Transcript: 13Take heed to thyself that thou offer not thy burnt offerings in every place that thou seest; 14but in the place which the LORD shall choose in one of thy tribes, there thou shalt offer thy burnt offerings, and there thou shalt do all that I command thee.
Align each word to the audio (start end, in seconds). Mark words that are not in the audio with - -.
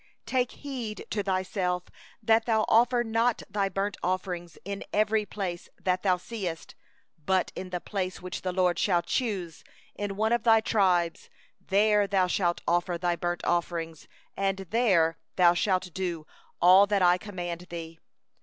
13Take 0.25 0.51
heed 0.63 1.05
to 1.11 1.21
thyself 1.21 1.83
that 2.23 2.47
thou 2.47 2.65
offer 2.67 3.03
not 3.03 3.43
thy 3.47 3.69
burnt 3.69 3.97
offerings 4.01 4.57
in 4.65 4.83
every 4.91 5.27
place 5.27 5.69
that 5.79 6.01
thou 6.01 6.17
seest; 6.17 6.73
14but 7.27 7.49
in 7.55 7.69
the 7.69 7.79
place 7.79 8.19
which 8.19 8.41
the 8.41 8.51
LORD 8.51 8.79
shall 8.79 9.03
choose 9.03 9.63
in 9.93 10.15
one 10.15 10.33
of 10.33 10.41
thy 10.41 10.59
tribes, 10.59 11.29
there 11.59 12.07
thou 12.07 12.25
shalt 12.25 12.61
offer 12.67 12.97
thy 12.97 13.15
burnt 13.15 13.43
offerings, 13.45 14.07
and 14.35 14.57
there 14.71 15.19
thou 15.35 15.53
shalt 15.53 15.93
do 15.93 16.25
all 16.59 16.87
that 16.87 17.03
I 17.03 17.19
command 17.19 17.67
thee. 17.69 17.99